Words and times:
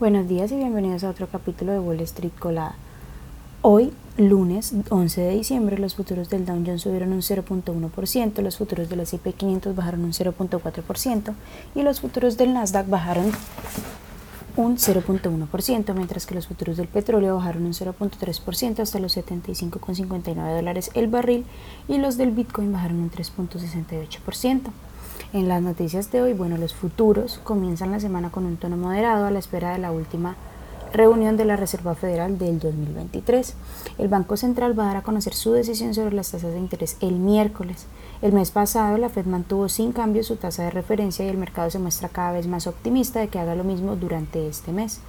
Buenos 0.00 0.28
días 0.28 0.52
y 0.52 0.56
bienvenidos 0.56 1.02
a 1.02 1.10
otro 1.10 1.26
capítulo 1.26 1.72
de 1.72 1.80
Wall 1.80 1.98
Street 2.02 2.30
Colada. 2.38 2.76
Hoy, 3.62 3.92
lunes 4.16 4.72
11 4.90 5.20
de 5.20 5.30
diciembre, 5.34 5.76
los 5.76 5.96
futuros 5.96 6.30
del 6.30 6.46
Dow 6.46 6.62
Jones 6.64 6.82
subieron 6.82 7.12
un 7.12 7.20
0.1%, 7.20 8.40
los 8.40 8.58
futuros 8.58 8.88
del 8.88 9.00
S&P 9.00 9.32
500 9.32 9.74
bajaron 9.74 10.04
un 10.04 10.12
0.4% 10.12 11.34
y 11.74 11.82
los 11.82 12.00
futuros 12.00 12.36
del 12.36 12.54
Nasdaq 12.54 12.88
bajaron 12.88 13.32
un 14.54 14.76
0.1%, 14.76 15.94
mientras 15.94 16.26
que 16.26 16.36
los 16.36 16.46
futuros 16.46 16.76
del 16.76 16.86
petróleo 16.86 17.34
bajaron 17.34 17.66
un 17.66 17.72
0.3% 17.72 18.78
hasta 18.78 19.00
los 19.00 19.16
75,59 19.16 20.54
dólares 20.54 20.92
el 20.94 21.08
barril 21.08 21.44
y 21.88 21.98
los 21.98 22.16
del 22.16 22.30
Bitcoin 22.30 22.72
bajaron 22.72 23.00
un 23.00 23.10
3.68%. 23.10 24.60
En 25.34 25.46
las 25.46 25.60
noticias 25.60 26.10
de 26.10 26.22
hoy, 26.22 26.32
bueno, 26.32 26.56
los 26.56 26.74
futuros 26.74 27.38
comienzan 27.44 27.90
la 27.90 28.00
semana 28.00 28.30
con 28.30 28.46
un 28.46 28.56
tono 28.56 28.78
moderado 28.78 29.26
a 29.26 29.30
la 29.30 29.38
espera 29.38 29.72
de 29.72 29.78
la 29.78 29.92
última 29.92 30.36
reunión 30.90 31.36
de 31.36 31.44
la 31.44 31.54
Reserva 31.54 31.94
Federal 31.94 32.38
del 32.38 32.58
2023. 32.58 33.54
El 33.98 34.08
Banco 34.08 34.38
Central 34.38 34.78
va 34.78 34.84
a 34.84 34.86
dar 34.86 34.96
a 34.96 35.02
conocer 35.02 35.34
su 35.34 35.52
decisión 35.52 35.92
sobre 35.92 36.14
las 36.14 36.30
tasas 36.30 36.54
de 36.54 36.58
interés 36.58 36.96
el 37.02 37.16
miércoles. 37.16 37.84
El 38.22 38.32
mes 38.32 38.50
pasado 38.50 38.96
la 38.96 39.10
Fed 39.10 39.26
mantuvo 39.26 39.68
sin 39.68 39.92
cambio 39.92 40.24
su 40.24 40.36
tasa 40.36 40.62
de 40.62 40.70
referencia 40.70 41.26
y 41.26 41.28
el 41.28 41.36
mercado 41.36 41.68
se 41.68 41.78
muestra 41.78 42.08
cada 42.08 42.32
vez 42.32 42.46
más 42.46 42.66
optimista 42.66 43.20
de 43.20 43.28
que 43.28 43.38
haga 43.38 43.54
lo 43.54 43.64
mismo 43.64 43.96
durante 43.96 44.48
este 44.48 44.72
mes. 44.72 45.00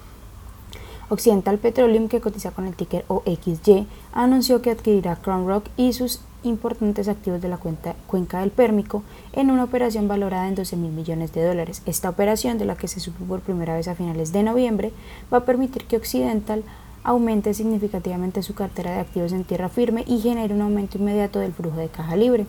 Occidental 1.08 1.60
Petroleum, 1.60 2.10
que 2.10 2.20
cotiza 2.20 2.52
con 2.52 2.68
el 2.68 2.76
ticker 2.76 3.06
OXY, 3.08 3.88
anunció 4.12 4.62
que 4.62 4.72
adquirirá 4.72 5.16
Crown 5.16 5.48
Rock 5.48 5.68
y 5.78 5.94
sus 5.94 6.20
importantes 6.44 7.08
activos 7.08 7.42
de 7.42 7.50
la 7.50 7.58
cuenca 7.58 8.40
del 8.40 8.52
Pérmico 8.52 9.04
en 9.34 9.52
una 9.52 9.64
operación 9.64 10.08
valorada 10.08 10.48
en 10.48 10.56
12 10.56 10.76
mil 10.78 10.92
millones 10.92 11.34
de 11.34 11.44
dólares. 11.44 11.82
Esta 11.86 12.10
operación, 12.10 12.58
de 12.58 12.66
la 12.66 12.76
que 12.76 12.88
se 12.88 13.00
supo 13.00 13.26
por 13.26 13.42
primera 13.42 13.76
vez 13.76 13.88
a 13.88 13.96
finales 13.96 14.32
de 14.32 14.44
noviembre, 14.44 14.92
va 15.32 15.40
a 15.40 15.46
permitir 15.46 15.86
que 15.86 15.98
Occidental 15.98 16.64
aumente 17.04 17.54
significativamente 17.54 18.44
su 18.44 18.54
cartera 18.54 18.92
de 18.92 19.00
activos 19.00 19.32
en 19.32 19.44
tierra 19.44 19.70
firme 19.70 20.04
y 20.08 20.20
genere 20.20 20.54
un 20.54 20.62
aumento 20.62 20.98
inmediato 20.98 21.40
del 21.40 21.54
flujo 21.54 21.78
de 21.78 21.88
caja 21.88 22.16
libre. 22.16 22.46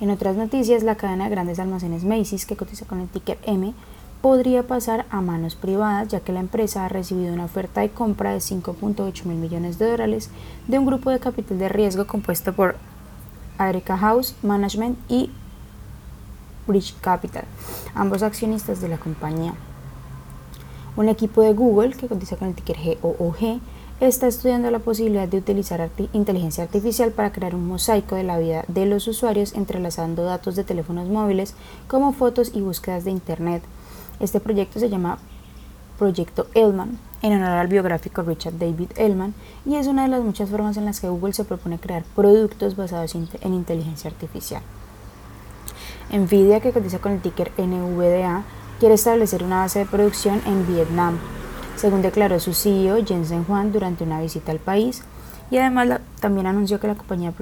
En 0.00 0.10
otras 0.10 0.36
noticias, 0.36 0.82
la 0.82 0.94
cadena 0.94 1.24
de 1.24 1.30
grandes 1.30 1.58
almacenes 1.58 2.04
Macy's, 2.04 2.46
que 2.46 2.56
cotiza 2.56 2.86
con 2.86 3.00
el 3.00 3.08
ticker 3.08 3.38
M, 3.44 3.74
podría 4.20 4.62
pasar 4.64 5.06
a 5.10 5.20
manos 5.20 5.54
privadas, 5.54 6.08
ya 6.08 6.20
que 6.20 6.32
la 6.32 6.40
empresa 6.40 6.84
ha 6.84 6.88
recibido 6.88 7.32
una 7.32 7.46
oferta 7.46 7.80
de 7.80 7.90
compra 7.90 8.32
de 8.32 8.38
5.8 8.38 9.24
mil 9.24 9.38
millones 9.38 9.78
de 9.78 9.90
dólares 9.90 10.30
de 10.68 10.78
un 10.78 10.86
grupo 10.86 11.10
de 11.10 11.20
capital 11.20 11.58
de 11.58 11.68
riesgo 11.68 12.06
compuesto 12.06 12.52
por 12.52 12.76
Adrica 13.58 13.96
House 13.96 14.34
Management 14.42 14.98
y 15.08 15.30
Bridge 16.66 16.94
Capital, 17.00 17.44
ambos 17.94 18.22
accionistas 18.22 18.80
de 18.80 18.88
la 18.88 18.98
compañía. 18.98 19.54
Un 20.96 21.08
equipo 21.08 21.42
de 21.42 21.54
Google, 21.54 21.94
que 21.94 22.08
cotiza 22.08 22.36
con 22.36 22.48
el 22.48 22.54
ticker 22.54 22.98
GOOG, 23.00 23.60
está 24.00 24.26
estudiando 24.26 24.70
la 24.70 24.78
posibilidad 24.78 25.28
de 25.28 25.38
utilizar 25.38 25.90
inteligencia 26.12 26.64
artificial 26.64 27.12
para 27.12 27.32
crear 27.32 27.54
un 27.54 27.68
mosaico 27.68 28.14
de 28.14 28.24
la 28.24 28.38
vida 28.38 28.64
de 28.68 28.86
los 28.86 29.06
usuarios 29.08 29.54
entrelazando 29.54 30.24
datos 30.24 30.56
de 30.56 30.64
teléfonos 30.64 31.08
móviles 31.08 31.54
como 31.86 32.12
fotos 32.12 32.52
y 32.54 32.62
búsquedas 32.62 33.04
de 33.04 33.10
Internet 33.10 33.62
este 34.20 34.40
proyecto 34.40 34.78
se 34.78 34.88
llama 34.88 35.18
Proyecto 35.98 36.46
Elman, 36.54 36.98
en 37.22 37.34
honor 37.34 37.58
al 37.58 37.68
biográfico 37.68 38.22
Richard 38.22 38.58
David 38.58 38.92
Elman, 38.96 39.34
y 39.66 39.76
es 39.76 39.86
una 39.86 40.02
de 40.02 40.08
las 40.08 40.22
muchas 40.22 40.48
formas 40.48 40.76
en 40.76 40.84
las 40.84 41.00
que 41.00 41.08
Google 41.08 41.32
se 41.32 41.44
propone 41.44 41.78
crear 41.78 42.04
productos 42.14 42.76
basados 42.76 43.14
en 43.14 43.54
inteligencia 43.54 44.10
artificial. 44.10 44.62
Nvidia, 46.12 46.60
que 46.60 46.72
cotiza 46.72 46.98
con 46.98 47.12
el 47.12 47.20
ticker 47.20 47.52
NVDA, 47.58 48.44
quiere 48.78 48.94
establecer 48.94 49.44
una 49.44 49.60
base 49.60 49.80
de 49.80 49.86
producción 49.86 50.40
en 50.46 50.66
Vietnam, 50.66 51.18
según 51.76 52.02
declaró 52.02 52.40
su 52.40 52.54
CEO 52.54 53.04
Jensen 53.04 53.44
Huang 53.48 53.72
durante 53.72 54.04
una 54.04 54.20
visita 54.20 54.52
al 54.52 54.58
país, 54.58 55.02
y 55.50 55.58
además 55.58 56.00
también 56.20 56.46
anunció 56.46 56.80
que 56.80 56.86
la 56.86 56.94
compañía 56.94 57.32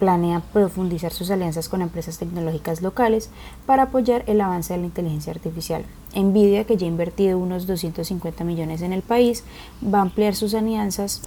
planea 0.00 0.40
profundizar 0.52 1.12
sus 1.12 1.30
alianzas 1.30 1.68
con 1.68 1.82
empresas 1.82 2.18
tecnológicas 2.18 2.82
locales 2.82 3.30
para 3.66 3.84
apoyar 3.84 4.24
el 4.26 4.40
avance 4.40 4.72
de 4.72 4.80
la 4.80 4.86
inteligencia 4.86 5.32
artificial. 5.32 5.84
Nvidia, 6.16 6.64
que 6.64 6.76
ya 6.76 6.86
ha 6.86 6.88
invertido 6.88 7.38
unos 7.38 7.68
250 7.68 8.42
millones 8.42 8.82
en 8.82 8.92
el 8.92 9.02
país, 9.02 9.44
va 9.82 9.98
a 9.98 10.02
ampliar 10.02 10.34
sus 10.34 10.54
alianzas 10.54 11.22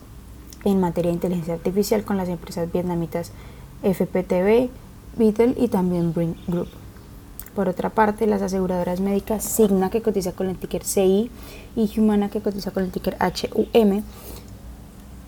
en 0.65 0.79
materia 0.79 1.11
de 1.11 1.15
inteligencia 1.15 1.53
artificial 1.53 2.03
con 2.03 2.17
las 2.17 2.27
empresas 2.27 2.69
vietnamitas 2.71 3.31
FPTV, 3.83 4.69
Beetle 5.17 5.55
y 5.57 5.67
también 5.67 6.11
Bring 6.11 6.35
Group. 6.47 6.69
Por 7.55 7.69
otra 7.69 7.91
parte, 7.91 8.25
las 8.25 8.41
aseguradoras 8.41 8.99
médicas 8.99 9.43
Signa, 9.43 9.91
que 9.91 10.01
cotiza 10.01 10.31
con 10.31 10.49
el 10.49 10.57
ticker 10.57 10.83
CI, 10.83 11.29
y 11.75 11.99
Humana, 11.99 12.29
que 12.29 12.41
cotiza 12.41 12.71
con 12.71 12.83
el 12.83 12.91
ticker 12.91 13.15
HUM, 13.19 14.03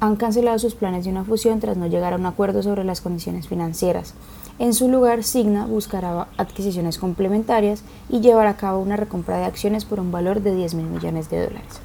han 0.05 0.15
cancelado 0.15 0.59
sus 0.59 0.75
planes 0.75 1.05
de 1.05 1.11
una 1.11 1.23
fusión 1.23 1.59
tras 1.59 1.77
no 1.77 1.87
llegar 1.87 2.13
a 2.13 2.17
un 2.17 2.25
acuerdo 2.25 2.61
sobre 2.63 2.83
las 2.83 3.01
condiciones 3.01 3.47
financieras. 3.47 4.13
En 4.59 4.73
su 4.73 4.89
lugar, 4.89 5.23
Signa 5.23 5.65
buscará 5.65 6.27
adquisiciones 6.37 6.97
complementarias 6.97 7.83
y 8.09 8.21
llevará 8.21 8.51
a 8.51 8.57
cabo 8.57 8.79
una 8.79 8.95
recompra 8.95 9.37
de 9.37 9.45
acciones 9.45 9.83
por 9.83 9.99
un 9.99 10.11
valor 10.11 10.41
de 10.41 10.55
10 10.55 10.75
mil 10.75 10.85
millones 10.85 11.29
de 11.29 11.43
dólares. 11.43 11.81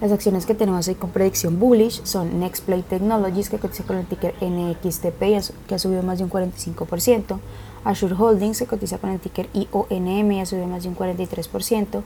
Las 0.00 0.12
acciones 0.12 0.44
que 0.44 0.54
tenemos 0.54 0.86
hoy 0.88 0.94
con 0.94 1.10
predicción 1.10 1.58
bullish 1.58 2.04
son 2.04 2.38
Nextplay 2.38 2.82
Technologies, 2.82 3.48
que 3.48 3.58
cotiza 3.58 3.84
con 3.84 3.96
el 3.96 4.06
ticker 4.06 4.34
NXTP, 4.42 5.66
que 5.66 5.74
ha 5.74 5.78
subido 5.78 6.02
más 6.02 6.18
de 6.18 6.24
un 6.24 6.30
45%, 6.30 7.38
Azure 7.82 8.14
Holdings, 8.14 8.58
que 8.58 8.66
cotiza 8.66 8.98
con 8.98 9.10
el 9.10 9.20
ticker 9.20 9.48
IONM, 9.54 10.32
y 10.32 10.40
ha 10.40 10.46
subido 10.46 10.66
más 10.66 10.82
de 10.82 10.90
un 10.90 10.96
43%, 10.96 12.02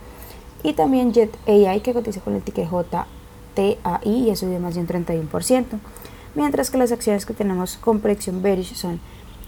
y 0.62 0.72
también 0.74 1.12
Jet 1.12 1.36
AI, 1.48 1.80
que 1.80 1.92
cotiza 1.92 2.20
con 2.20 2.34
el 2.36 2.42
ticker 2.42 2.68
J 2.68 3.06
TAI 3.54 3.78
y 4.04 4.30
ha 4.30 4.36
subido 4.36 4.60
más 4.60 4.74
de 4.74 4.80
un 4.80 4.86
31%, 4.86 5.64
mientras 6.34 6.70
que 6.70 6.78
las 6.78 6.92
acciones 6.92 7.26
que 7.26 7.34
tenemos 7.34 7.76
con 7.76 8.00
predicción 8.00 8.42
bearish 8.42 8.74
son 8.74 9.00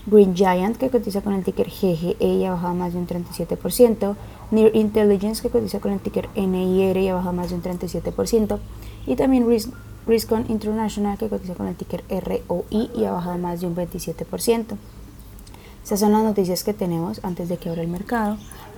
Green 0.06 0.34
Giant, 0.34 0.76
que 0.76 0.90
cotiza 0.90 1.20
con 1.20 1.32
el 1.32 1.44
ticker 1.44 1.68
GGE 1.68 2.16
y 2.18 2.44
ha 2.44 2.52
bajado 2.52 2.74
más 2.74 2.92
de 2.92 2.98
un 2.98 3.06
37%, 3.06 4.16
Near 4.50 4.74
Intelligence, 4.74 5.42
que 5.42 5.50
cotiza 5.50 5.78
con 5.78 5.92
el 5.92 6.00
ticker 6.00 6.28
NIR 6.34 6.96
y 6.96 7.08
ha 7.08 7.14
bajado 7.14 7.32
más 7.32 7.50
de 7.50 7.56
un 7.56 7.62
37%, 7.62 8.58
y 9.06 9.16
también 9.16 9.48
Risk, 9.48 9.70
Riskon 10.06 10.46
International, 10.48 11.16
que 11.18 11.28
cotiza 11.28 11.54
con 11.54 11.68
el 11.68 11.76
ticker 11.76 12.02
ROI 12.08 12.90
y 12.94 13.04
ha 13.04 13.12
bajado 13.12 13.38
más 13.38 13.60
de 13.60 13.68
un 13.68 13.76
27%. 13.76 14.76
Estas 15.82 16.00
son 16.00 16.12
las 16.12 16.22
noticias 16.22 16.64
que 16.64 16.74
tenemos 16.74 17.20
antes 17.24 17.48
de 17.48 17.56
que 17.56 17.68
abra 17.68 17.82
el 17.82 17.88
mercado. 17.88 18.36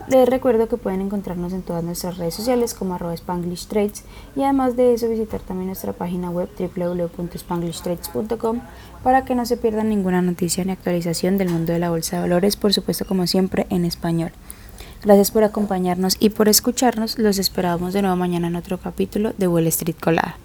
Les 0.09 0.29
recuerdo 0.29 0.69
que 0.69 0.77
pueden 0.77 1.01
encontrarnos 1.01 1.55
en 1.55 1.63
todas 1.63 1.83
nuestras 1.83 2.19
redes 2.19 2.35
sociales 2.35 2.75
como 2.75 2.95
arroba 2.95 3.15
Spanglish 3.15 3.69
Trades 3.69 4.05
y 4.37 4.43
además 4.43 4.77
de 4.77 4.93
eso 4.93 5.09
visitar 5.09 5.41
también 5.41 5.69
nuestra 5.69 5.95
página 5.95 6.29
web 6.31 6.51
www.spanglishtrades.com 6.59 8.61
para 9.03 9.25
que 9.25 9.35
no 9.35 9.47
se 9.47 9.57
pierdan 9.57 9.89
ninguna 9.89 10.21
noticia 10.21 10.63
ni 10.65 10.73
actualización 10.73 11.39
del 11.39 11.49
mundo 11.49 11.73
de 11.73 11.79
la 11.79 11.89
bolsa 11.89 12.17
de 12.17 12.23
valores, 12.23 12.57
por 12.57 12.75
supuesto 12.75 13.07
como 13.07 13.27
siempre 13.27 13.67
en 13.71 13.87
español. 13.87 14.33
Gracias 15.03 15.31
por 15.31 15.45
acompañarnos 15.45 16.17
y 16.19 16.29
por 16.31 16.49
escucharnos. 16.49 17.19
Los 17.19 17.39
esperamos 17.39 17.93
de 17.95 18.03
nuevo 18.03 18.17
mañana 18.17 18.49
en 18.49 18.57
otro 18.57 18.79
capítulo 18.79 19.33
de 19.37 19.49
Wall 19.49 19.69
Street 19.69 19.97
Colada. 20.01 20.37